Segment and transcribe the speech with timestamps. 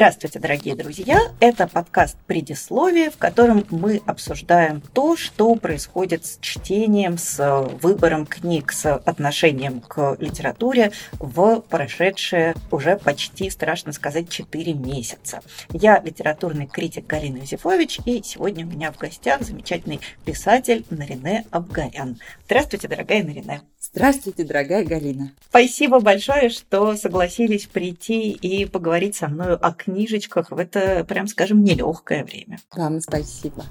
[0.00, 1.20] Здравствуйте, дорогие друзья!
[1.40, 8.72] Это подкаст «Предисловие», в котором мы обсуждаем то, что происходит с чтением, с выбором книг,
[8.72, 15.42] с отношением к литературе в прошедшие уже почти, страшно сказать, 4 месяца.
[15.70, 22.18] Я литературный критик Галина Юзефович, и сегодня у меня в гостях замечательный писатель Нарине Абгарян.
[22.46, 23.60] Здравствуйте, дорогая Нарине!
[23.82, 25.32] Здравствуйте, дорогая Галина.
[25.48, 31.64] Спасибо большое, что согласились прийти и поговорить со мной о книжечках в это, прям скажем,
[31.64, 32.58] нелегкое время.
[32.76, 33.64] Вам спасибо.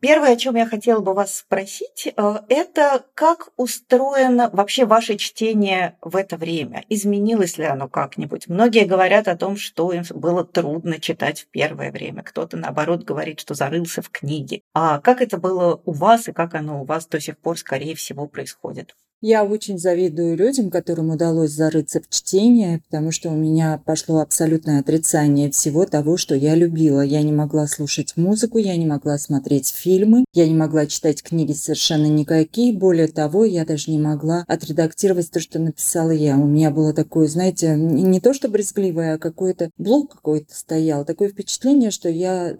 [0.00, 5.96] Первое, о чем я хотела бы вас спросить, э, это как устроено вообще ваше чтение
[6.02, 6.84] в это время?
[6.88, 8.48] Изменилось ли оно как-нибудь?
[8.48, 12.22] Многие говорят о том, что им было трудно читать в первое время.
[12.22, 14.62] Кто-то, наоборот, говорит, что зарылся в книги.
[14.74, 17.94] А как это было у вас и как оно у вас до сих пор, скорее
[17.94, 18.94] всего, происходит?
[19.22, 24.80] Я очень завидую людям, которым удалось зарыться в чтение, потому что у меня пошло абсолютное
[24.80, 27.00] отрицание всего того, что я любила.
[27.00, 31.52] Я не могла слушать музыку, я не могла смотреть фильмы, я не могла читать книги
[31.52, 32.74] совершенно никакие.
[32.74, 36.36] Более того, я даже не могла отредактировать то, что написала я.
[36.36, 41.06] У меня было такое, знаете, не то что брезгливое, а какой-то блок какой-то стоял.
[41.06, 42.54] Такое впечатление, что я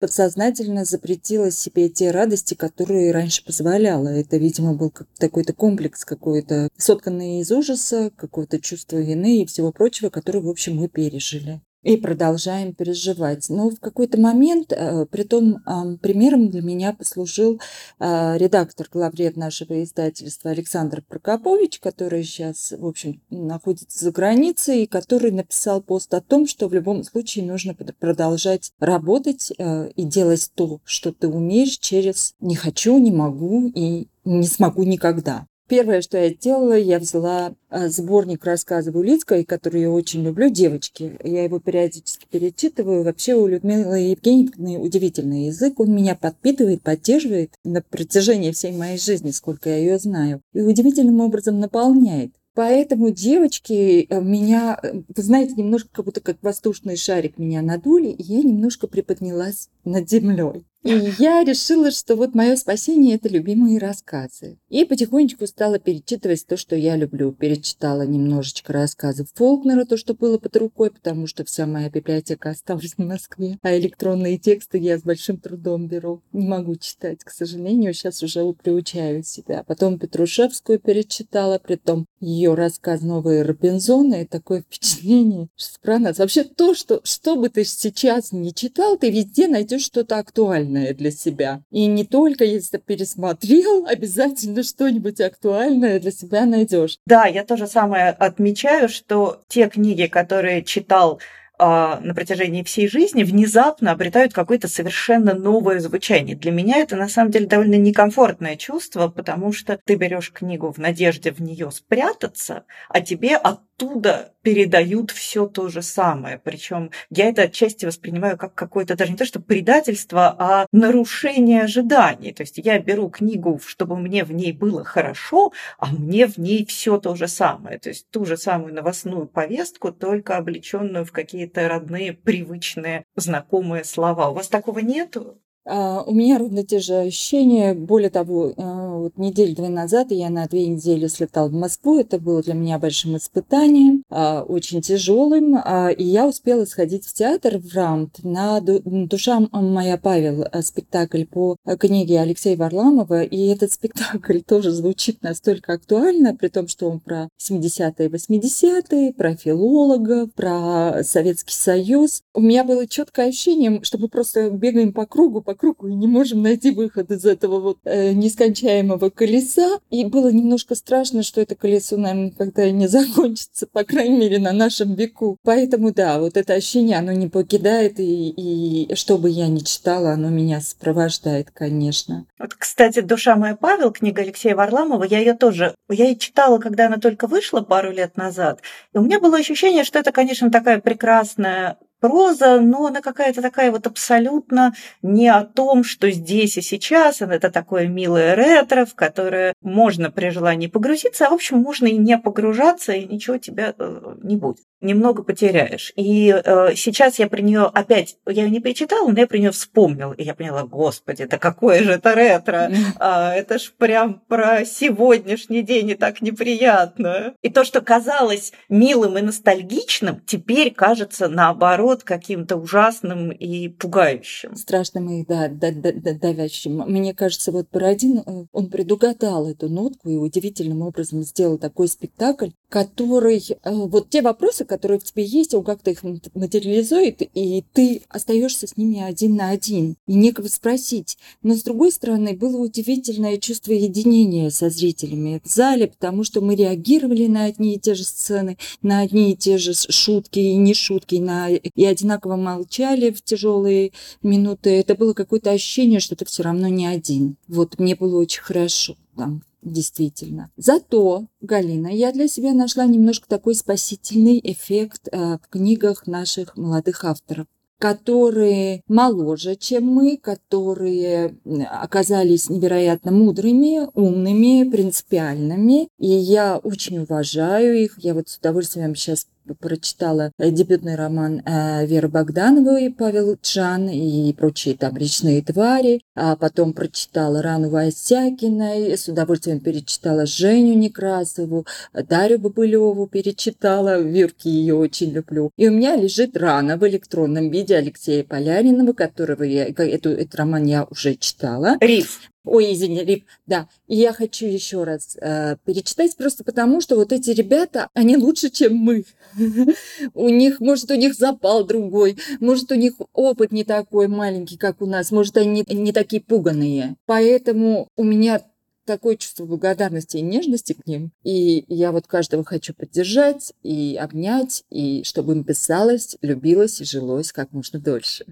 [0.00, 4.08] подсознательно запретила себе те радости, которые раньше позволяла.
[4.08, 9.72] Это, видимо, был какой-то комплекс комплекс какой-то, сотканный из ужаса, какого-то чувства вины и всего
[9.72, 13.48] прочего, который, в общем, мы пережили и продолжаем переживать.
[13.48, 15.58] Но в какой-то момент, э, при том
[16.00, 17.60] примером для меня послужил
[17.98, 24.86] э, редактор, главред нашего издательства Александр Прокопович, который сейчас, в общем, находится за границей, и
[24.86, 30.52] который написал пост о том, что в любом случае нужно продолжать работать э, и делать
[30.54, 35.46] то, что ты умеешь через «не хочу», «не могу» и «не смогу никогда».
[35.72, 41.18] Первое, что я сделала, я взяла а, сборник рассказов Улицкой, который я очень люблю, «Девочки».
[41.24, 43.04] Я его периодически перечитываю.
[43.04, 45.80] Вообще у Людмилы Евгеньевны удивительный язык.
[45.80, 50.42] Он меня подпитывает, поддерживает на протяжении всей моей жизни, сколько я ее знаю.
[50.52, 52.32] И удивительным образом наполняет.
[52.54, 58.08] Поэтому девочки э, меня, э, вы знаете, немножко как будто как воздушный шарик меня надули,
[58.08, 60.66] и я немножко приподнялась над землей.
[60.82, 64.58] И я решила, что вот мое спасение– это любимые рассказы.
[64.68, 67.32] И потихонечку стала перечитывать то, что я люблю.
[67.32, 72.94] Перечитала немножечко рассказов Фолкнера, то, что было под рукой, потому что вся моя библиотека осталась
[72.94, 73.58] в Москве.
[73.62, 76.22] А электронные тексты я с большим трудом беру.
[76.32, 79.62] Не могу читать, к сожалению, сейчас уже приучаю себя.
[79.62, 84.22] Потом Петрушевскую перечитала, при том ее рассказ «Новые Робинзоны».
[84.22, 86.18] И такое впечатление, что про нас.
[86.18, 91.10] Вообще то, что, что бы ты сейчас не читал, ты везде найдешь что-то актуальное для
[91.10, 91.62] себя.
[91.70, 96.98] И не только если пересмотрел, обязательно что-нибудь актуальное для себя найдешь.
[97.06, 101.20] Да, я тоже самое отмечаю, что те книги, которые читал
[101.58, 106.36] на протяжении всей жизни внезапно обретают какое-то совершенно новое звучание.
[106.36, 110.78] Для меня это на самом деле довольно некомфортное чувство, потому что ты берешь книгу в
[110.78, 116.40] надежде в нее спрятаться, а тебе оттуда передают все то же самое.
[116.42, 122.32] Причем я это отчасти воспринимаю как какое-то даже не то, что предательство, а нарушение ожиданий.
[122.32, 126.66] То есть я беру книгу, чтобы мне в ней было хорошо, а мне в ней
[126.66, 127.78] все то же самое.
[127.78, 133.84] То есть ту же самую новостную повестку, только облеченную в какие-то какие-то родные, привычные, знакомые
[133.84, 134.30] слова.
[134.30, 135.41] У вас такого нету?
[135.64, 137.74] А, у меня ровно те же ощущения.
[137.74, 142.00] Более того, а, вот неделю две назад я на две недели слетал в Москву.
[142.00, 145.56] Это было для меня большим испытанием, а, очень тяжелым.
[145.96, 152.20] И я успела сходить в театр в Рамт на «Душа моя Павел» спектакль по книге
[152.20, 153.22] Алексея Варламова.
[153.22, 159.36] И этот спектакль тоже звучит настолько актуально, при том, что он про 70-е, 80-е, про
[159.36, 162.22] филологов, про Советский Союз.
[162.34, 166.06] У меня было четкое ощущение, что мы просто бегаем по кругу, по кругу и не
[166.06, 169.78] можем найти выход из этого вот э, нескончаемого колеса.
[169.90, 174.38] И было немножко страшно, что это колесо, наверное, никогда и не закончится, по крайней мере,
[174.38, 175.36] на нашем веку.
[175.44, 180.12] Поэтому, да, вот это ощущение, оно не покидает, и, и что бы я ни читала,
[180.12, 182.26] оно меня сопровождает, конечно.
[182.38, 186.86] Вот, кстати, «Душа моя Павел», книга Алексея Варламова, я ее тоже, я ее читала, когда
[186.86, 188.60] она только вышла пару лет назад,
[188.92, 193.70] и у меня было ощущение, что это, конечно, такая прекрасная проза, но она какая-то такая
[193.70, 197.22] вот абсолютно не о том, что здесь и сейчас.
[197.22, 201.96] Это такое милое ретро, в которое можно при желании погрузиться, а в общем можно и
[201.96, 204.58] не погружаться, и ничего тебя э, не будет.
[204.82, 205.92] Немного потеряешь.
[205.94, 209.52] И э, сейчас я про нее опять, я ее не перечитала, но я про нее
[209.52, 210.12] вспомнила.
[210.12, 212.70] И я поняла, господи, это какое же это ретро.
[212.98, 217.34] А, это ж прям про сегодняшний день и так неприятно.
[217.42, 224.56] И то, что казалось милым и ностальгичным, теперь кажется наоборот каким-то ужасным и пугающим.
[224.56, 226.84] Страшным и, да, давящим.
[226.86, 232.50] Мне кажется, вот Бородин, э, он предугадал эту нотку и удивительным образом сделал такой спектакль,
[232.68, 236.02] который, э, вот те вопросы, которые в тебе есть, он как-то их
[236.32, 241.18] материализует, и ты остаешься с ними один на один, и некого спросить.
[241.42, 246.54] Но, с другой стороны, было удивительное чувство единения со зрителями в зале, потому что мы
[246.54, 250.72] реагировали на одни и те же сцены, на одни и те же шутки и не
[250.72, 253.92] шутки, на и одинаково молчали в тяжелые
[254.22, 254.70] минуты.
[254.70, 257.36] Это было какое-то ощущение, что ты все равно не один.
[257.46, 260.50] Вот мне было очень хорошо там действительно.
[260.56, 267.04] Зато, Галина, я для себя нашла немножко такой спасительный эффект э, в книгах наших молодых
[267.04, 267.46] авторов
[267.82, 271.34] которые моложе, чем мы, которые
[271.68, 275.88] оказались невероятно мудрыми, умными, принципиальными.
[275.98, 277.98] И я очень уважаю их.
[277.98, 279.26] Я вот с удовольствием сейчас
[279.60, 286.36] прочитала э, дебютный роман э, Веры Богдановой Павел Джан и прочие там речные твари, а
[286.36, 295.10] потом прочитала Рану Васякиной, с удовольствием перечитала Женю Некрасову, Дарью Бабылеву перечитала, Вирки ее очень
[295.10, 295.50] люблю.
[295.56, 300.64] И у меня лежит Рана в электронном виде Алексея Поляринова, которого я, эту, этот роман
[300.64, 301.76] я уже читала.
[301.80, 302.31] Риф.
[302.44, 303.68] Ой, извини, Рип, да.
[303.86, 308.50] И я хочу еще раз э, перечитать, просто потому что вот эти ребята, они лучше,
[308.50, 309.04] чем мы.
[310.14, 314.82] У них, может, у них запал другой, может, у них опыт не такой маленький, как
[314.82, 316.96] у нас, может, они не такие пуганные.
[317.06, 318.42] Поэтому у меня
[318.84, 321.12] такое чувство благодарности и нежности к ним.
[321.22, 327.32] И я вот каждого хочу поддержать и обнять, и чтобы им писалось, любилось и жилось
[327.32, 328.26] как можно дольше.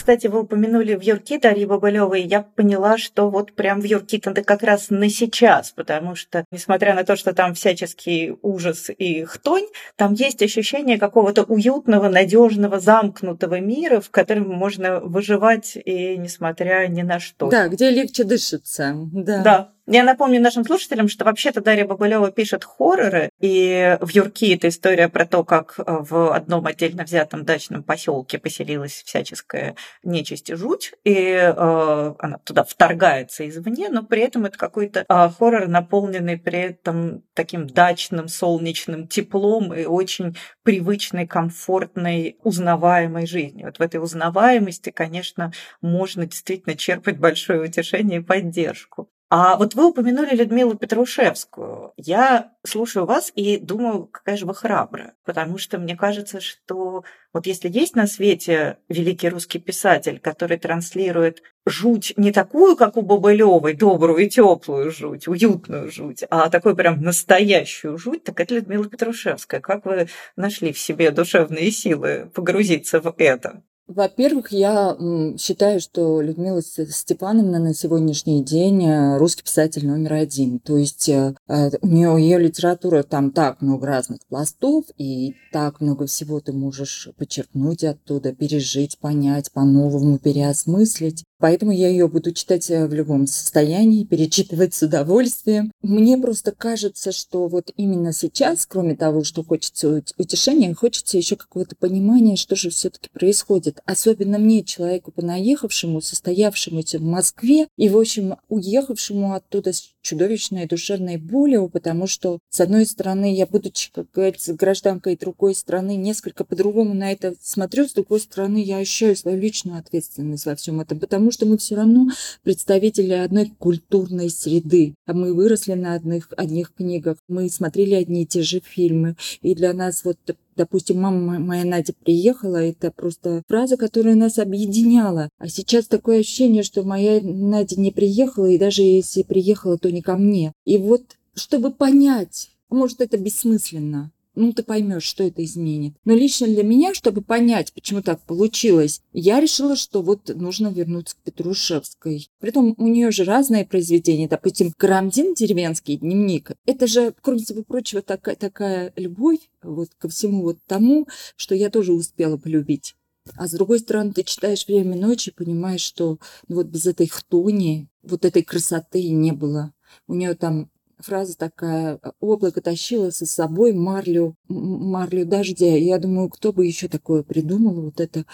[0.00, 4.42] Кстати, вы упомянули в Юрки Дарьи Бабылевой, я поняла, что вот прям в Юрки это
[4.42, 9.66] как раз на сейчас, потому что, несмотря на то, что там всяческий ужас и хтонь,
[9.96, 17.02] там есть ощущение какого-то уютного, надежного, замкнутого мира, в котором можно выживать и несмотря ни
[17.02, 17.50] на что.
[17.50, 18.94] Да, где легче дышится.
[19.12, 19.42] Да.
[19.42, 19.72] да.
[19.86, 25.08] Я напомню нашим слушателям, что вообще-то Дарья Бабылева пишет хорроры, и в Юрки это история
[25.08, 29.74] про то, как э, в одном отдельно взятом дачном поселке поселилась всяческая
[30.04, 35.30] нечисть и жуть, и э, она туда вторгается извне, но при этом это какой-то э,
[35.36, 43.66] хоррор, наполненный при этом таким дачным солнечным теплом и очень привычной, комфортной, узнаваемой жизнью.
[43.66, 49.08] Вот в этой узнаваемости, конечно, можно действительно черпать большое утешение и поддержку.
[49.32, 51.92] А вот вы упомянули Людмилу Петрушевскую.
[51.96, 55.14] Я слушаю вас и думаю, какая же вы храбрая.
[55.24, 61.44] Потому что мне кажется, что вот если есть на свете великий русский писатель, который транслирует
[61.64, 67.00] жуть не такую, как у Бабылевой, добрую и теплую жуть, уютную жуть, а такую прям
[67.00, 69.60] настоящую жуть, так это Людмила Петрушевская.
[69.60, 73.62] Как вы нашли в себе душевные силы погрузиться в это?
[73.90, 74.96] Во-первых, я
[75.36, 80.60] считаю, что Людмила Степановна на сегодняшний день э, русский писатель номер один.
[80.60, 85.80] То есть э, э, у нее ее литература там так много разных пластов, и так
[85.80, 91.24] много всего ты можешь подчеркнуть оттуда, пережить, понять, по-новому переосмыслить.
[91.40, 95.72] Поэтому я ее буду читать э, в любом состоянии, перечитывать с удовольствием.
[95.82, 101.76] Мне просто кажется, что вот именно сейчас, кроме того, что хочется утешения, хочется еще какого-то
[101.76, 103.80] понимания, что же все-таки происходит.
[103.86, 111.16] Особенно мне, человеку понаехавшему, состоявшемуся в Москве и, в общем, уехавшему оттуда с чудовищной душевной
[111.16, 116.94] болью, потому что, с одной стороны, я, будучи, как говорится, гражданкой другой страны, несколько по-другому
[116.94, 121.29] на это смотрю, с другой стороны, я ощущаю свою личную ответственность во всем этом, потому
[121.30, 122.08] что мы все равно
[122.42, 124.94] представители одной культурной среды.
[125.06, 129.16] А мы выросли на одних, одних книгах, мы смотрели одни и те же фильмы.
[129.42, 130.18] И для нас вот
[130.56, 135.30] Допустим, мама моя Надя приехала, это просто фраза, которая нас объединяла.
[135.38, 140.02] А сейчас такое ощущение, что моя Надя не приехала, и даже если приехала, то не
[140.02, 140.52] ко мне.
[140.66, 145.94] И вот, чтобы понять, может, это бессмысленно, ну, ты поймешь, что это изменит.
[146.04, 151.16] Но лично для меня, чтобы понять, почему так получилось, я решила, что вот нужно вернуться
[151.16, 152.28] к Петрушевской.
[152.40, 154.28] Притом у нее же разные произведения.
[154.28, 156.52] Допустим, Карамзин «Деревенский дневник».
[156.66, 161.06] Это же, кроме всего прочего, такая, такая любовь вот ко всему вот тому,
[161.36, 162.96] что я тоже успела полюбить.
[163.36, 166.18] А с другой стороны, ты читаешь «Время ночи» и понимаешь, что
[166.48, 169.72] ну, вот без этой хтони, вот этой красоты не было.
[170.06, 170.70] У нее там
[171.00, 175.76] фраза такая, облако тащило со собой марлю, марлю дождя.
[175.76, 178.24] Я думаю, кто бы еще такое придумал, вот это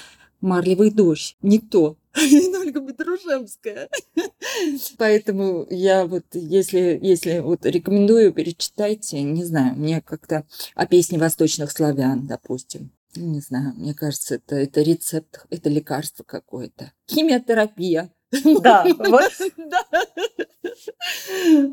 [0.40, 1.36] марлевый дождь?
[1.42, 1.96] Никто.
[2.52, 3.88] Только Петрушевская.
[4.98, 11.70] Поэтому я вот, если, если вот рекомендую, перечитайте, не знаю, мне как-то о песне восточных
[11.70, 12.90] славян, допустим.
[13.14, 16.92] Не знаю, мне кажется, это, это рецепт, это лекарство какое-то.
[17.10, 18.10] Химиотерапия.
[18.62, 19.32] Да, вот.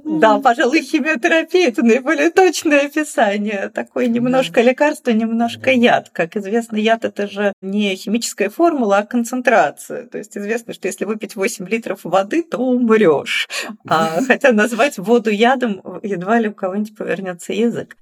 [0.06, 3.70] Да, пожалуй, химиотерапия– это наиболее точное описание.
[3.74, 6.10] Такое немножко лекарство, немножко яд.
[6.12, 10.06] Как известно, яд– это же не химическая формула, а концентрация.
[10.08, 13.48] То есть известно, что если выпить 8 литров воды, то умрешь.
[13.88, 17.98] А, хотя назвать воду ядом едва ли у кого-нибудь повернется язык.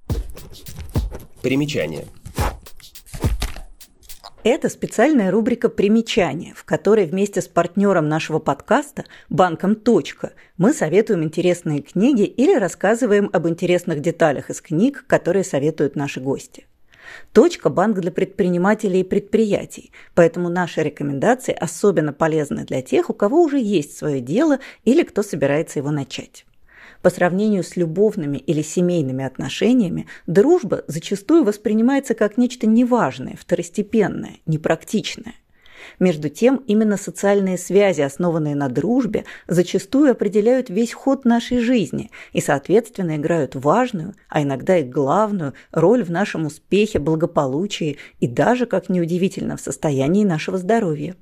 [1.41, 2.05] Примечание.
[4.43, 11.24] Это специальная рубрика «Примечания», в которой вместе с партнером нашего подкаста, банком «Точка», мы советуем
[11.24, 16.65] интересные книги или рассказываем об интересных деталях из книг, которые советуют наши гости.
[17.33, 23.43] «Точка»– банк для предпринимателей и предприятий, поэтому наши рекомендации особенно полезны для тех, у кого
[23.43, 26.45] уже есть свое дело или кто собирается его начать.
[27.01, 35.34] По сравнению с любовными или семейными отношениями, дружба зачастую воспринимается как нечто неважное, второстепенное, непрактичное.
[36.00, 42.41] Между тем, именно социальные связи, основанные на дружбе, зачастую определяют весь ход нашей жизни и,
[42.41, 48.89] соответственно, играют важную, а иногда и главную роль в нашем успехе, благополучии и даже, как
[48.89, 51.15] неудивительно, в состоянии нашего здоровья.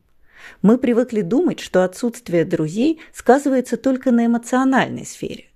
[0.62, 5.49] Мы привыкли думать, что отсутствие друзей сказывается только на эмоциональной сфере.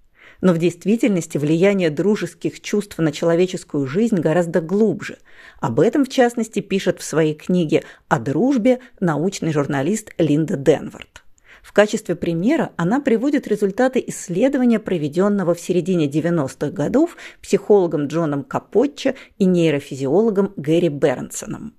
[0.43, 5.19] Но в действительности влияние дружеских чувств на человеческую жизнь гораздо глубже.
[5.62, 11.23] Об этом, в частности, пишет в своей книге «О дружбе» научный журналист Линда Денвард.
[11.62, 19.13] В качестве примера она приводит результаты исследования, проведенного в середине 90-х годов психологом Джоном Капотчо
[19.38, 21.73] и нейрофизиологом Гэри Бернсоном.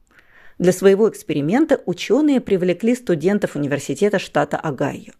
[0.58, 5.12] Для своего эксперимента ученые привлекли студентов университета штата Огайо.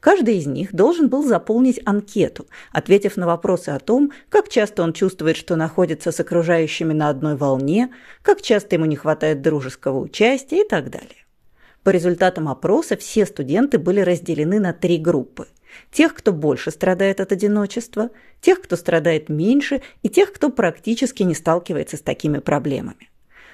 [0.00, 4.92] Каждый из них должен был заполнить анкету, ответив на вопросы о том, как часто он
[4.92, 10.62] чувствует, что находится с окружающими на одной волне, как часто ему не хватает дружеского участия
[10.64, 11.26] и так далее.
[11.82, 15.48] По результатам опроса все студенты были разделены на три группы.
[15.90, 21.34] Тех, кто больше страдает от одиночества, тех, кто страдает меньше, и тех, кто практически не
[21.34, 23.10] сталкивается с такими проблемами.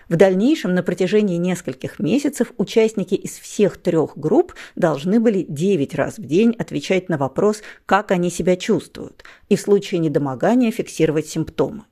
[0.08, 6.18] В дальнейшем на протяжении нескольких месяцев участники из всех трех групп должны были 9 раз
[6.18, 11.84] в день отвечать на вопрос, как они себя чувствуют, и в случае недомогания фиксировать симптомы.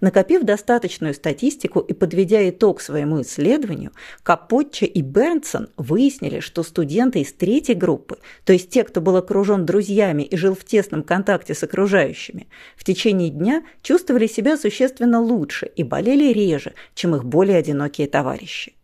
[0.00, 7.32] Накопив достаточную статистику и подведя итог своему исследованию, Капотча и Бернсон выяснили, что студенты из
[7.32, 11.62] третьей группы, то есть те, кто был окружен друзьями и жил в тесном контакте с
[11.62, 18.08] окружающими, в течение дня чувствовали себя существенно лучше и болели реже, чем их более одинокие
[18.08, 18.74] товарищи.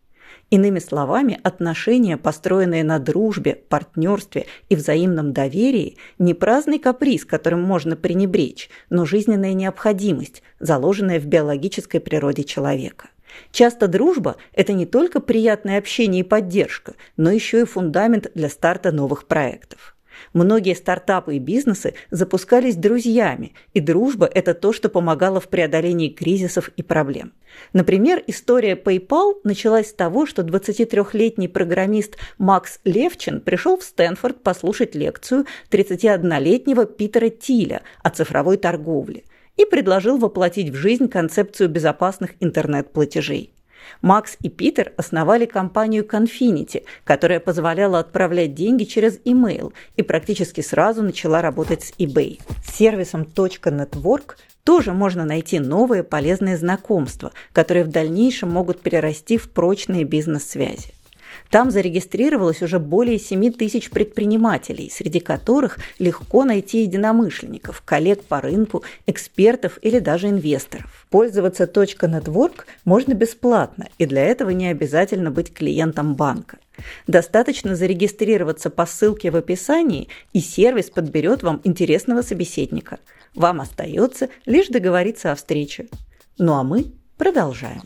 [0.49, 7.97] Иными словами, отношения, построенные на дружбе, партнерстве и взаимном доверии, не праздный каприз, которым можно
[7.97, 13.09] пренебречь, но жизненная необходимость, заложенная в биологической природе человека.
[13.51, 18.93] Часто дружба– это не только приятное общение и поддержка, но еще и фундамент для старта
[18.93, 19.96] новых проектов.
[20.33, 26.69] Многие стартапы и бизнесы запускались друзьями, и дружба– это то, что помогало в преодолении кризисов
[26.77, 27.33] и проблем.
[27.73, 34.95] Например, история PayPal началась с того, что 23-летний программист Макс Левчин пришел в Стэнфорд послушать
[34.95, 39.23] лекцию 31-летнего Питера Тиля о цифровой торговле
[39.55, 43.53] и предложил воплотить в жизнь концепцию безопасных интернет-платежей.
[44.01, 51.03] Макс и Питер основали компанию Confinity, которая позволяла отправлять деньги через email и практически сразу
[51.03, 52.39] начала работать с eBay.
[52.65, 59.49] С сервисом .network тоже можно найти новые полезные знакомства, которые в дальнейшем могут перерасти в
[59.49, 60.96] прочные бизнес-связи.
[61.49, 68.83] Там зарегистрировалось уже более 7 тысяч предпринимателей, среди которых легко найти единомышленников, коллег по рынку,
[69.05, 71.07] экспертов или даже инвесторов.
[71.09, 76.57] Пользоваться .network можно бесплатно, и для этого не обязательно быть клиентом банка.
[77.07, 82.99] Достаточно зарегистрироваться по ссылке в описании, и сервис подберет вам интересного собеседника.
[83.35, 85.87] Вам остается лишь договориться о встрече.
[86.37, 86.85] Ну а мы
[87.17, 87.83] продолжаем.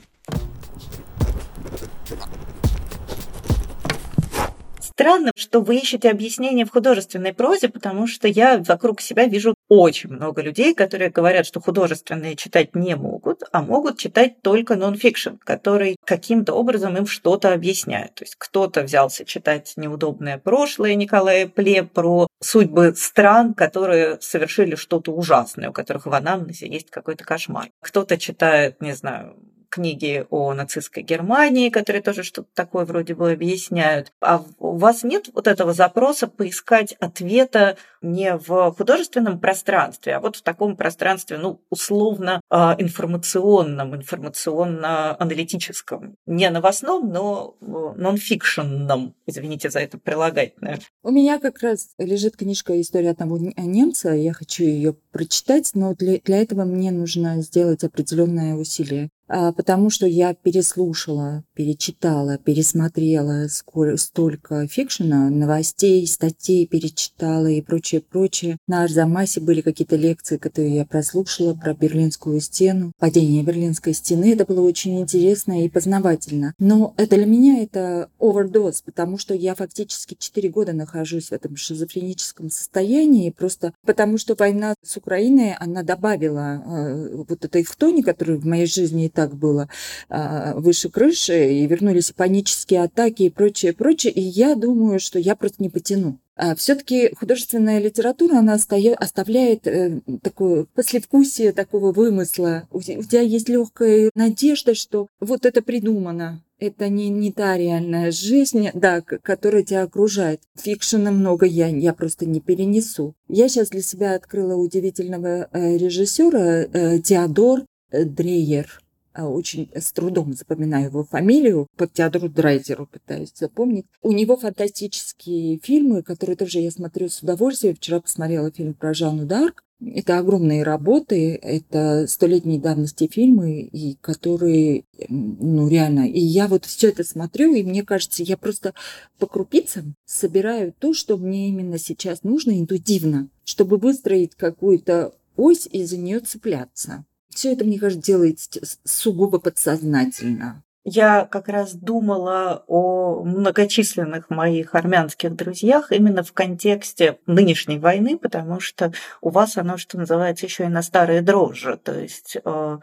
[5.02, 10.12] Странно, что вы ищете объяснение в художественной прозе, потому что я вокруг себя вижу очень
[10.12, 15.96] много людей, которые говорят, что художественные читать не могут, а могут читать только нон-фикшн, который
[16.06, 18.14] каким-то образом им что-то объясняет.
[18.14, 25.12] То есть кто-то взялся читать неудобное прошлое Николая Пле про судьбы стран, которые совершили что-то
[25.14, 27.70] ужасное, у которых в анамнезе есть какой-то кошмар.
[27.82, 29.36] Кто-то читает, не знаю,
[29.72, 34.12] книги о нацистской Германии, которые тоже что-то такое вроде бы объясняют.
[34.22, 40.36] А у вас нет вот этого запроса поискать ответа не в художественном пространстве, а вот
[40.36, 46.18] в таком пространстве, ну, условно а, информационном, информационно-аналитическом.
[46.26, 49.16] Не новостном, но нонфикшенном.
[49.26, 50.82] Извините за это прилагательное.
[51.04, 54.12] У меня как раз лежит книжка «История одного немца».
[54.12, 59.10] Я хочу ее прочитать, но для, для этого мне нужно сделать определенное усилие.
[59.34, 68.02] А, потому что я переслушала, перечитала, пересмотрела сколь, столько фикшена, новостей, статей перечитала и прочее,
[68.02, 68.58] прочее.
[68.68, 74.34] На Арзамасе были какие-то лекции, которые я прослушала про Берлинскую стену, падение Берлинской стены.
[74.34, 76.54] Это было очень интересно и познавательно.
[76.60, 81.56] Но это для меня это овердоз, потому что я фактически 4 года нахожусь в этом
[81.56, 88.38] шизофреническом состоянии, просто потому что война с Украиной, она добавила э, вот этой хтони, которая
[88.38, 89.70] в моей жизни и так было
[90.10, 94.14] а, выше крыши, и вернулись панические атаки и прочее, прочее.
[94.14, 96.20] И я думаю, что я просто не потяну.
[96.44, 102.68] А все-таки художественная литература, она оставляет э, такое послевкусие такого вымысла.
[102.72, 106.44] У тебя есть легкая надежда, что вот это придумано.
[106.58, 110.42] Это не, не та реальная жизнь, да, которая тебя окружает.
[110.60, 113.14] Фикшена много я, я просто не перенесу.
[113.28, 118.81] Я сейчас для себя открыла удивительного э, режиссера э, Теодор Дрейер.
[119.14, 123.86] А, очень с трудом запоминаю его фамилию, по Теодору Драйзеру пытаюсь запомнить.
[124.02, 127.76] У него фантастические фильмы, которые тоже я смотрю с удовольствием.
[127.76, 129.64] Вчера посмотрела фильм про Жанну Дарк.
[129.84, 136.90] Это огромные работы, это столетней давности фильмы, и которые, ну, реально, и я вот все
[136.90, 138.76] это смотрю, и мне кажется, я просто
[139.18, 145.84] по крупицам собираю то, что мне именно сейчас нужно интуитивно, чтобы выстроить какую-то ось и
[145.84, 147.04] за нее цепляться.
[147.34, 150.64] Все это, мне кажется, делается сугубо подсознательно.
[150.84, 158.60] Я как раз думала о многочисленных моих армянских друзьях именно в контексте нынешней войны, потому
[158.60, 158.92] что
[159.22, 161.78] у вас оно, что называется, еще и на старые дрожжи.
[161.78, 162.80] То есть э, э,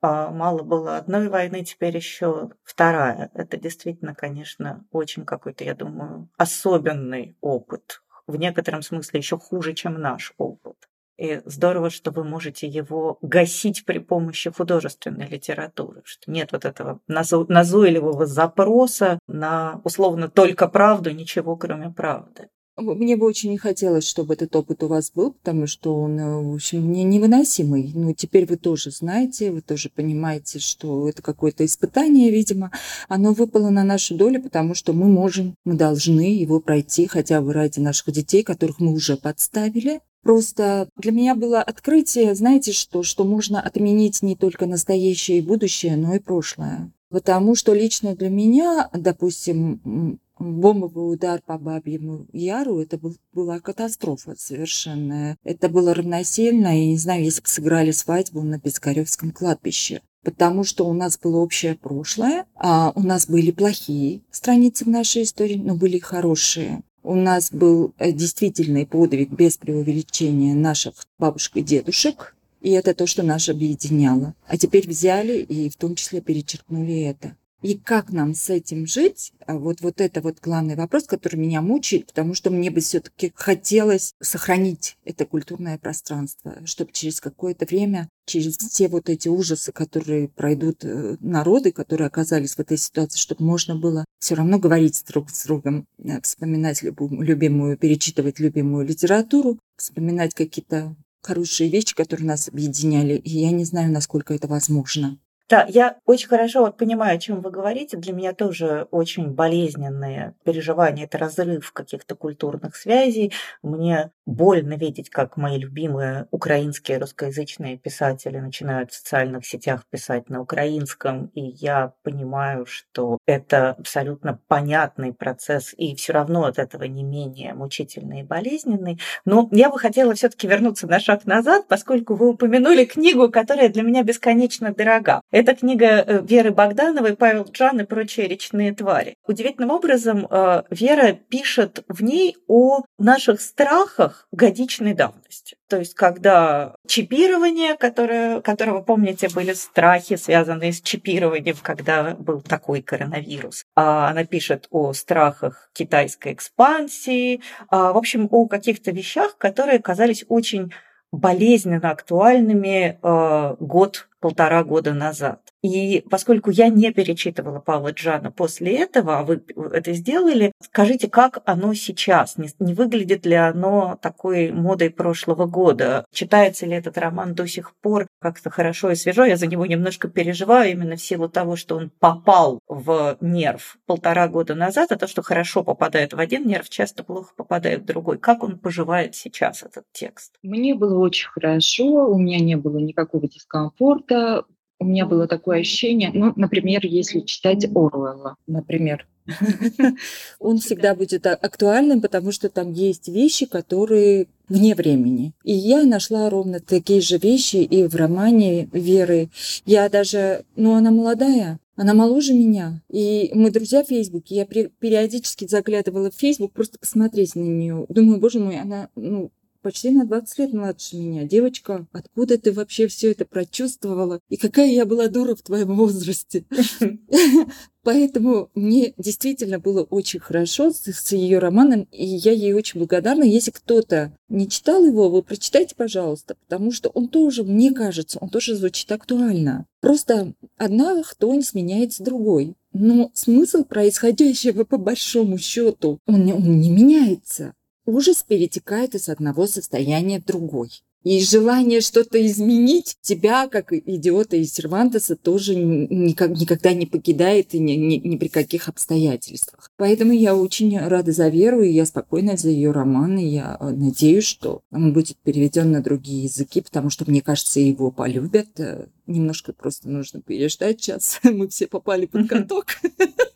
[0.00, 3.32] мало было одной войны, теперь еще вторая.
[3.34, 8.00] Это действительно, конечно, очень какой-то, я думаю, особенный опыт.
[8.28, 10.76] В некотором смысле еще хуже, чем наш опыт.
[11.20, 17.00] И здорово, что вы можете его гасить при помощи художественной литературы, что нет вот этого
[17.08, 22.48] назойливого запроса на условно только правду, ничего кроме правды.
[22.78, 26.42] Мне бы очень не хотелось, чтобы этот опыт у вас был, потому что он, э,
[26.42, 27.92] в общем, мне невыносимый.
[27.94, 32.72] Ну, теперь вы тоже знаете, вы тоже понимаете, что это какое-то испытание, видимо.
[33.08, 37.52] Оно выпало на нашу долю, потому что мы можем, мы должны его пройти хотя бы
[37.52, 40.00] ради наших детей, которых мы уже подставили.
[40.22, 45.96] Просто для меня было открытие, знаете что, что можно отменить не только настоящее и будущее,
[45.96, 46.92] но и прошлое.
[47.10, 54.34] Потому что лично для меня, допустим, бомбовый удар по Бабьему Яру, это был, была катастрофа
[54.36, 55.36] совершенная.
[55.44, 60.02] Это было равносильно, и не знаю, если бы сыграли свадьбу на Пискаревском кладбище.
[60.22, 65.22] Потому что у нас было общее прошлое, а у нас были плохие страницы в нашей
[65.22, 66.82] истории, но были хорошие.
[67.02, 73.06] У нас был э, действительный подвиг без преувеличения наших бабушек и дедушек, и это то,
[73.06, 74.34] что нас объединяло.
[74.46, 77.36] А теперь взяли и в том числе перечеркнули это.
[77.62, 79.32] И как нам с этим жить?
[79.46, 83.32] А вот, вот это вот главный вопрос, который меня мучает, потому что мне бы все-таки
[83.34, 90.28] хотелось сохранить это культурное пространство, чтобы через какое-то время, через все вот эти ужасы, которые
[90.28, 95.30] пройдут э, народы, которые оказались в этой ситуации, чтобы можно было все равно говорить друг
[95.30, 102.48] с другом, э, вспоминать любую, любимую, перечитывать любимую литературу, вспоминать какие-то хорошие вещи, которые нас
[102.48, 103.16] объединяли.
[103.16, 105.18] И я не знаю, насколько это возможно.
[105.50, 107.96] Да, я очень хорошо вот понимаю, о чем вы говорите.
[107.96, 111.06] Для меня тоже очень болезненные переживания.
[111.06, 113.32] Это разрыв каких-то культурных связей.
[113.60, 120.40] Мне больно видеть, как мои любимые украинские русскоязычные писатели начинают в социальных сетях писать на
[120.40, 121.26] украинском.
[121.34, 127.54] И я понимаю, что это абсолютно понятный процесс, и все равно от этого не менее
[127.54, 129.00] мучительный и болезненный.
[129.24, 133.82] Но я бы хотела все-таки вернуться на шаг назад, поскольку вы упомянули книгу, которая для
[133.82, 135.22] меня бесконечно дорога.
[135.40, 139.14] Это книга э, Веры Богдановой, Павел Джан и прочие речные твари.
[139.26, 145.56] Удивительным образом э, Вера пишет в ней о наших страхах годичной давности.
[145.66, 152.82] То есть, когда чипирование, которое, которого, помните, были страхи, связанные с чипированием, когда был такой
[152.82, 153.64] коронавирус.
[153.74, 160.22] А она пишет о страхах китайской экспансии, а, в общем, о каких-то вещах, которые казались
[160.28, 160.70] очень
[161.12, 165.40] болезненно актуальными э, год полтора года назад.
[165.62, 169.42] И поскольку я не перечитывала Павла Джана после этого, а вы
[169.72, 172.38] это сделали, скажите, как оно сейчас?
[172.38, 176.06] Не, не выглядит ли оно такой модой прошлого года?
[176.12, 179.24] Читается ли этот роман до сих пор как-то хорошо и свежо?
[179.24, 184.28] Я за него немножко переживаю именно в силу того, что он попал в нерв полтора
[184.28, 188.18] года назад, а то, что хорошо попадает в один нерв, часто плохо попадает в другой.
[188.18, 190.34] Как он поживает сейчас, этот текст?
[190.42, 194.44] Мне было очень хорошо, у меня не было никакого дискомфорта,
[194.80, 199.06] у меня было такое ощущение, ну, например, если читать Оруэлла, например,
[200.40, 205.32] он всегда будет актуальным, потому что там есть вещи, которые вне времени.
[205.44, 209.28] И я нашла ровно такие же вещи и в романе Веры.
[209.66, 212.82] Я даже, ну, она молодая, она моложе меня.
[212.90, 214.34] И мы друзья в Фейсбуке.
[214.34, 217.86] Я периодически заглядывала в Фейсбук, просто посмотреть на нее.
[217.90, 221.24] Думаю, боже мой, она, ну, почти на 20 лет младше меня.
[221.24, 224.20] Девочка, откуда ты вообще все это прочувствовала?
[224.28, 226.44] И какая я была дура в твоем возрасте.
[227.82, 233.24] Поэтому мне действительно было очень хорошо с, с ее романом, и я ей очень благодарна.
[233.24, 238.28] Если кто-то не читал его, вы прочитайте, пожалуйста, потому что он тоже, мне кажется, он
[238.28, 239.66] тоже звучит актуально.
[239.80, 242.54] Просто одна хтонь сменяется другой.
[242.72, 247.54] Но смысл происходящего по большому счету, он, он не меняется.
[247.90, 250.70] Ужас перетекает из одного состояния в другой.
[251.02, 257.58] И желание что-то изменить тебя, как идиота из Сервантеса, тоже никак, никогда не покидает и
[257.58, 259.72] ни, ни, ни при каких обстоятельствах.
[259.76, 263.70] Поэтому я очень рада за Веру, и я спокойна за ее роман, и я э,
[263.70, 268.60] надеюсь, что он будет переведен на другие языки, потому что, мне кажется, его полюбят.
[268.60, 271.18] Э, немножко просто нужно переждать сейчас.
[271.24, 272.66] Мы все попали под каток.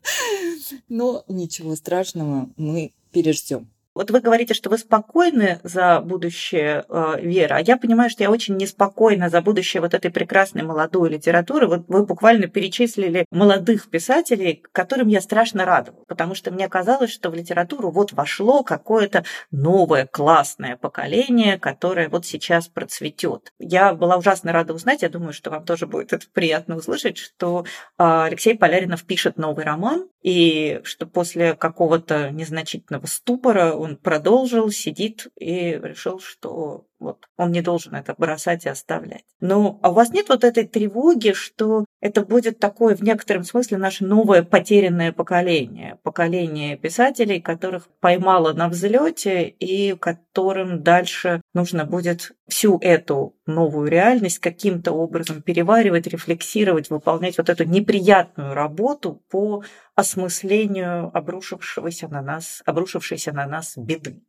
[0.88, 3.68] Но ничего страшного, мы переждем.
[3.94, 8.30] Вот вы говорите, что вы спокойны за будущее э, Веры, а я понимаю, что я
[8.30, 11.68] очень неспокойна за будущее вот этой прекрасной молодой литературы.
[11.68, 17.30] Вот вы буквально перечислили молодых писателей, которым я страшно рада, потому что мне казалось, что
[17.30, 23.52] в литературу вот вошло какое-то новое классное поколение, которое вот сейчас процветет.
[23.60, 27.64] Я была ужасно рада узнать, я думаю, что вам тоже будет это приятно услышать, что
[27.64, 27.66] э,
[27.98, 35.78] Алексей Поляринов пишет новый роман, и что после какого-то незначительного ступора он продолжил, сидит и
[35.82, 39.24] решил, что вот он не должен это бросать и оставлять.
[39.40, 43.78] Но а у вас нет вот этой тревоги, что это будет такое в некотором смысле
[43.78, 52.32] наше новое потерянное поколение, поколение писателей, которых поймало на взлете и которым дальше нужно будет
[52.46, 59.64] всю эту новую реальность каким-то образом переваривать, рефлексировать, выполнять вот эту неприятную работу по
[59.94, 64.20] осмыслению обрушившегося на нас, обрушившейся на нас беды.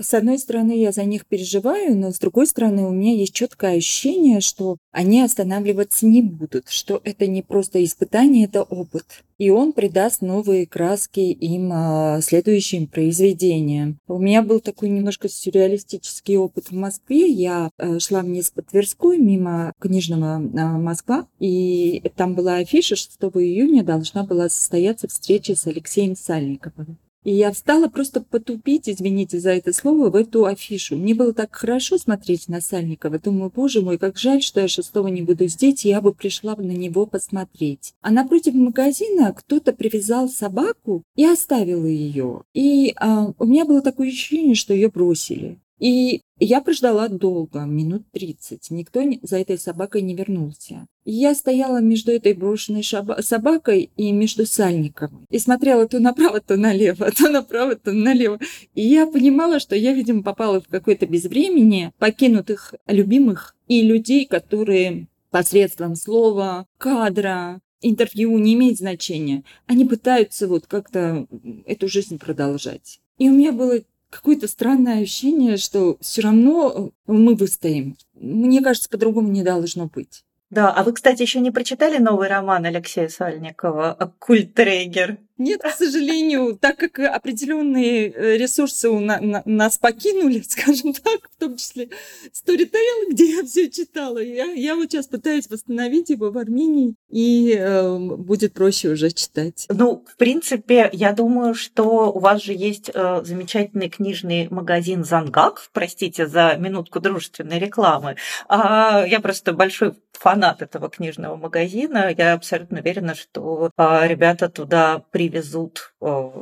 [0.00, 3.76] С одной стороны, я за них переживаю, но с другой стороны, у меня есть четкое
[3.76, 9.22] ощущение, что они останавливаться не будут, что это не просто испытание, это опыт.
[9.36, 13.98] И он придаст новые краски им а, следующим произведениям.
[14.06, 17.28] У меня был такой немножко сюрреалистический опыт в Москве.
[17.28, 23.18] Я а, шла вниз по Тверской мимо книжного а, Москва, и там была афиша, 6
[23.20, 26.98] июня должна была состояться встреча с Алексеем Сальниковым.
[27.24, 30.96] И я встала просто потупить, извините за это слово, в эту афишу.
[30.96, 33.18] Мне было так хорошо смотреть на Сальникова.
[33.18, 36.62] Думаю, боже мой, как жаль, что я шестого не буду здесь, я бы пришла на
[36.62, 37.94] него посмотреть.
[38.00, 42.42] А напротив магазина кто-то привязал собаку и оставил ее.
[42.54, 45.58] И а, у меня было такое ощущение, что ее бросили.
[45.82, 48.70] И я прождала долго, минут 30.
[48.70, 50.86] Никто за этой собакой не вернулся.
[51.04, 55.26] Я стояла между этой брошенной собакой и между сальником.
[55.28, 58.38] И смотрела то направо, то налево, то направо, то налево.
[58.76, 65.08] И я понимала, что я, видимо, попала в какое-то безвремение покинутых любимых и людей, которые
[65.32, 69.42] посредством слова, кадра, интервью, не имеет значения.
[69.66, 71.26] Они пытаются вот как-то
[71.66, 73.00] эту жизнь продолжать.
[73.18, 73.80] И у меня было
[74.12, 77.96] какое-то странное ощущение, что все равно мы выстоим.
[78.14, 80.24] Мне кажется, по-другому не должно быть.
[80.50, 85.16] Да, а вы, кстати, еще не прочитали новый роман Алексея Сальникова «Культ Трегер»?
[85.38, 91.30] Нет, к сожалению, так как определенные э, ресурсы у на, на, нас покинули, скажем так,
[91.30, 91.88] в том числе
[92.32, 97.56] Storytel, где я все читала, я, я вот сейчас пытаюсь восстановить его в Армении, и
[97.58, 99.66] э, будет проще уже читать.
[99.68, 105.68] Ну, в принципе, я думаю, что у вас же есть э, замечательный книжный магазин «Зангак»,
[105.72, 108.16] простите за минутку дружественной рекламы.
[108.48, 112.14] А, я просто большой фанат этого книжного магазина.
[112.16, 115.92] Я абсолютно уверена, что а, ребята туда привезут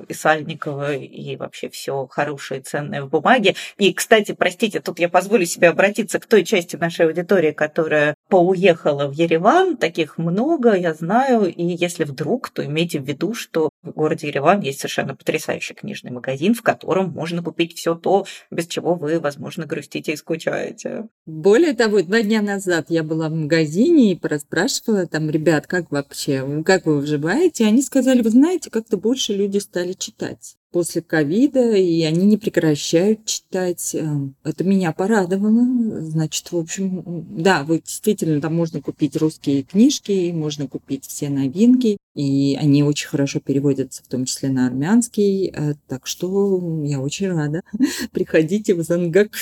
[0.09, 3.55] и Сальникова, и вообще все хорошее ценное в бумаге.
[3.77, 9.07] И, кстати, простите, тут я позволю себе обратиться к той части нашей аудитории, которая поуехала
[9.07, 9.77] в Ереван.
[9.77, 11.53] Таких много, я знаю.
[11.53, 16.11] И если вдруг, то имейте в виду, что в городе Ереван есть совершенно потрясающий книжный
[16.11, 21.09] магазин, в котором можно купить все то, без чего вы, возможно, грустите и скучаете.
[21.27, 26.63] Более того, два дня назад я была в магазине и расспрашивала там ребят, как вообще,
[26.65, 27.67] как вы выживаете.
[27.67, 33.25] Они сказали, вы знаете, как-то больше люди стали читать после ковида, и они не прекращают
[33.25, 33.95] читать.
[33.95, 36.01] Эм, это меня порадовало.
[36.01, 41.99] Значит, в общем, да, вот действительно там можно купить русские книжки, можно купить все новинки,
[42.15, 45.53] и они очень хорошо переводятся, в том числе на армянский.
[45.55, 47.63] Э, так что я очень рада.
[48.13, 49.31] Приходите в Зангак.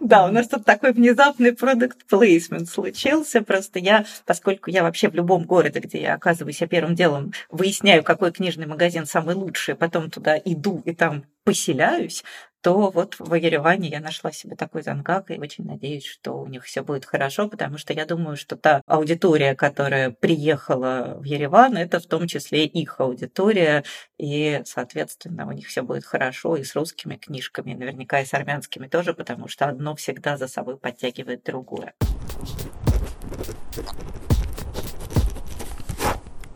[0.00, 3.42] Да, у нас тут такой внезапный продукт плейсмент случился.
[3.42, 8.02] Просто я, поскольку я вообще в любом городе, где я оказываюсь, я первым делом выясняю,
[8.02, 12.24] какой книжный магазин магазин самый лучший, потом туда иду и там поселяюсь,
[12.60, 16.64] то вот в Ереване я нашла себе такой зангак и очень надеюсь, что у них
[16.64, 22.00] все будет хорошо, потому что я думаю, что та аудитория, которая приехала в Ереван, это
[22.00, 23.84] в том числе их аудитория,
[24.18, 28.88] и, соответственно, у них все будет хорошо и с русскими книжками, наверняка и с армянскими
[28.88, 31.94] тоже, потому что одно всегда за собой подтягивает другое.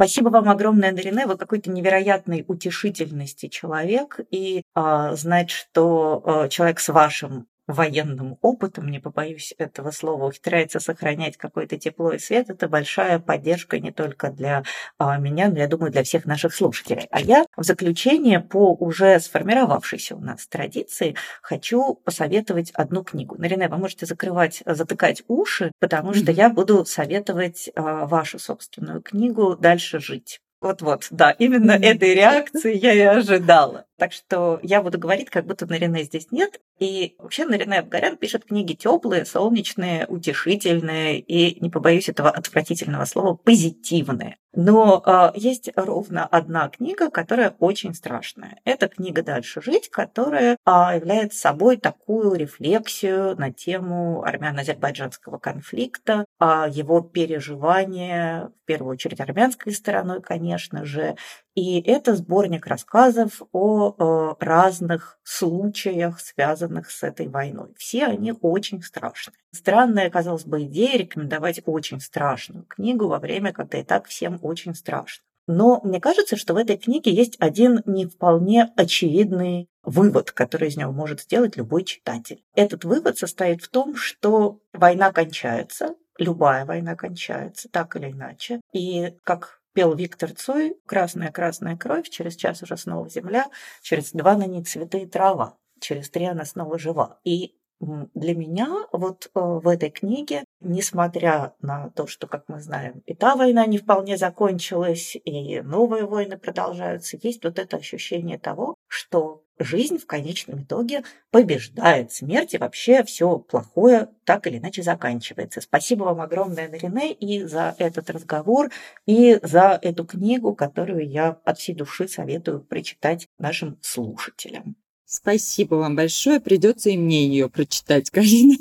[0.00, 1.26] Спасибо вам огромное, Нарине.
[1.26, 4.18] Вы какой-то невероятной утешительности человек.
[4.30, 10.80] И а, знать, что а, человек с вашим военным опытом, не побоюсь этого слова, ухитряется
[10.80, 14.64] сохранять какое-то тепло и свет, это большая поддержка не только для
[14.98, 17.06] а, меня, но, я думаю, для всех наших слушателей.
[17.10, 23.36] А я в заключение по уже сформировавшейся у нас традиции хочу посоветовать одну книгу.
[23.38, 29.56] Нарине, вы можете закрывать, затыкать уши, потому что я буду советовать а, вашу собственную книгу
[29.56, 30.40] «Дальше жить».
[30.60, 33.86] Вот-вот, да, именно этой реакции я и ожидала.
[33.96, 36.60] Так что я буду говорить, как будто Нарине здесь нет.
[36.78, 43.34] И вообще Нарине Абгарян пишет книги теплые, солнечные, утешительные и, не побоюсь этого отвратительного слова,
[43.34, 44.36] позитивные.
[44.54, 48.58] Но э, есть ровно одна книга, которая очень страшная.
[48.64, 57.00] Это книга «Дальше жить», которая э, является собой такую рефлексию на тему армяно-азербайджанского конфликта, его
[57.00, 61.16] переживания, в первую очередь армянской стороной, конечно же,
[61.54, 63.94] и это сборник рассказов о
[64.38, 67.74] э, разных случаях, связанных с этой войной.
[67.76, 69.36] Все они очень страшные.
[69.52, 74.74] Странная, казалось бы, идея рекомендовать очень страшную книгу во время, когда и так всем очень
[74.74, 75.24] страшно.
[75.46, 80.76] Но мне кажется, что в этой книге есть один не вполне очевидный вывод, который из
[80.76, 82.44] него может сделать любой читатель.
[82.54, 88.60] Этот вывод состоит в том, что война кончается, любая война кончается, так или иначе.
[88.72, 93.46] И как пел Виктор Цой «Красная-красная кровь, через час уже снова земля,
[93.82, 97.18] через два на ней цветы и трава, через три она снова жива».
[97.24, 103.02] И для меня вот э, в этой книге, несмотря на то, что, как мы знаем,
[103.06, 108.74] и та война не вполне закончилась, и новые войны продолжаются, есть вот это ощущение того,
[108.86, 115.60] что жизнь в конечном итоге побеждает смерть, и вообще все плохое так или иначе заканчивается.
[115.60, 118.70] Спасибо вам огромное, Нарине, и за этот разговор,
[119.06, 124.76] и за эту книгу, которую я от всей души советую прочитать нашим слушателям.
[125.12, 126.38] Спасибо вам большое.
[126.38, 128.56] Придется и мне ее прочитать, Карина.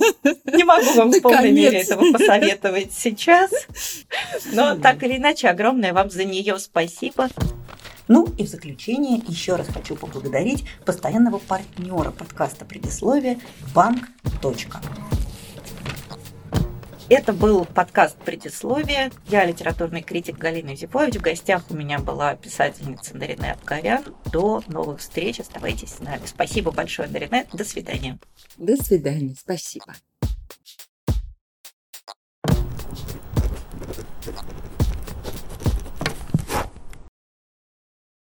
[0.51, 3.51] Не могу вам в полной мере этого посоветовать сейчас.
[4.51, 7.29] Но так или иначе, огромное вам за нее спасибо.
[8.09, 13.39] Ну и в заключение еще раз хочу поблагодарить постоянного партнера подкаста «Предисловие»
[13.75, 14.09] банк.
[17.07, 19.11] Это был подкаст «Предисловие».
[19.27, 21.17] Я литературный критик Галина Юзефович.
[21.17, 24.03] В гостях у меня была писательница Нарине Абгарян.
[24.31, 25.39] До новых встреч.
[25.39, 26.23] Оставайтесь с нами.
[26.25, 27.45] Спасибо большое, Нарине.
[27.53, 28.17] До свидания.
[28.57, 29.35] До свидания.
[29.39, 29.93] Спасибо.